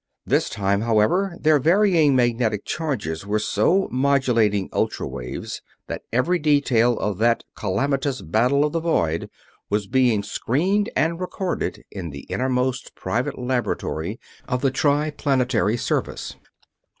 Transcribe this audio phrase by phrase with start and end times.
[0.25, 6.97] This time, however, their varying magnetic charges were so modulating ultra waves that every detail
[6.97, 9.29] of that calamitous battle of the void
[9.69, 14.19] was being screened and recorded in the innermost private laboratory
[14.49, 16.35] of the Triplanetary Service.